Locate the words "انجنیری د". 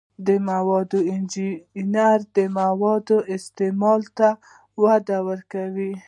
1.13-2.37